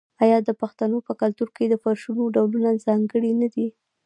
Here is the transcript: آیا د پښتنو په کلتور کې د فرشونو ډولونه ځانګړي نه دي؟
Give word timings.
آیا 0.23 0.37
د 0.47 0.49
پښتنو 0.61 0.97
په 1.07 1.13
کلتور 1.21 1.49
کې 1.55 1.65
د 1.69 1.75
فرشونو 1.83 2.23
ډولونه 2.35 2.69
ځانګړي 2.85 3.31
نه 3.41 3.47
دي؟ 3.53 3.67